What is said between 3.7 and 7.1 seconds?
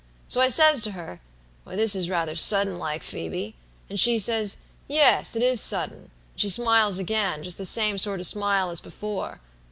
and she says, 'Yes, it is sudden;' and she smiles